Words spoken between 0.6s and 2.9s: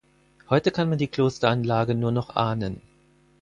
kann man die Klosteranlage nur noch ahnen.